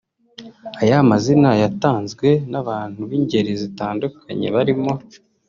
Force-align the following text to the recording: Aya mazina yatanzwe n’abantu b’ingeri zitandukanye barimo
Aya 0.81 0.99
mazina 1.09 1.49
yatanzwe 1.63 2.27
n’abantu 2.51 3.01
b’ingeri 3.09 3.51
zitandukanye 3.61 4.47
barimo 4.55 4.93